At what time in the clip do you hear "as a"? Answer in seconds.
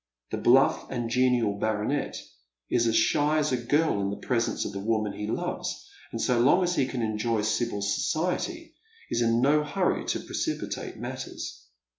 3.37-3.57